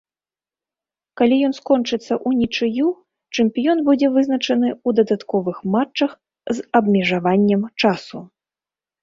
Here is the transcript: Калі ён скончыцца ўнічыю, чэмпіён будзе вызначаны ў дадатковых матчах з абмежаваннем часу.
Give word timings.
Калі 1.19 1.35
ён 1.49 1.51
скончыцца 1.57 2.13
ўнічыю, 2.31 2.87
чэмпіён 3.35 3.79
будзе 3.91 4.07
вызначаны 4.17 4.69
ў 4.71 4.89
дадатковых 5.01 5.57
матчах 5.77 6.11
з 6.59 6.67
абмежаваннем 6.83 7.63
часу. 7.87 8.17